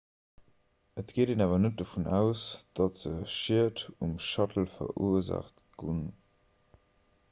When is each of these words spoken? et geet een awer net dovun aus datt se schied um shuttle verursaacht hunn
et 1.01 1.11
geet 1.17 1.31
een 1.33 1.43
awer 1.45 1.61
net 1.65 1.75
dovun 1.81 2.07
aus 2.21 2.41
datt 2.81 2.99
se 3.03 3.11
schied 3.35 3.77
um 4.07 4.13
shuttle 4.31 4.67
verursaacht 4.75 5.63
hunn 5.85 6.03